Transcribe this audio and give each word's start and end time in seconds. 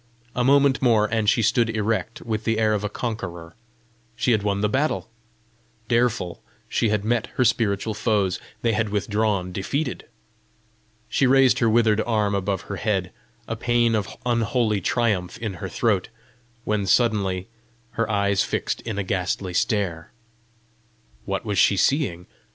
A 0.35 0.43
moment 0.43 0.81
more, 0.81 1.05
and 1.05 1.29
she 1.29 1.43
stood 1.43 1.69
erect, 1.69 2.21
with 2.23 2.43
the 2.43 2.57
air 2.57 2.73
of 2.73 2.83
a 2.83 2.89
conqueror: 2.89 3.53
she 4.15 4.31
had 4.31 4.41
won 4.41 4.61
the 4.61 4.67
battle! 4.67 5.11
Dareful 5.89 6.41
she 6.67 6.89
had 6.89 7.05
met 7.05 7.27
her 7.37 7.45
spiritual 7.45 7.93
foes; 7.93 8.39
they 8.63 8.73
had 8.73 8.89
withdrawn 8.89 9.51
defeated! 9.51 10.07
She 11.07 11.27
raised 11.27 11.59
her 11.59 11.69
withered 11.69 12.01
arm 12.01 12.33
above 12.33 12.61
her 12.61 12.77
head, 12.77 13.11
a 13.47 13.55
pæan 13.55 13.93
of 13.93 14.17
unholy 14.25 14.81
triumph 14.81 15.37
in 15.37 15.53
her 15.61 15.69
throat 15.69 16.09
when 16.63 16.87
suddenly 16.87 17.47
her 17.91 18.09
eyes 18.09 18.41
fixed 18.43 18.81
in 18.81 18.97
a 18.97 19.03
ghastly 19.03 19.53
stare. 19.53 20.11
What 21.25 21.45
was 21.45 21.59
she 21.59 21.77
seeing? 21.77 22.25